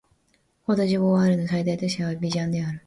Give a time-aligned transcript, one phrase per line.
[0.65, 2.79] コートジボワールの最大都市はアビジャンである